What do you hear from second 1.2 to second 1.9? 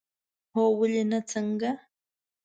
څنګه؟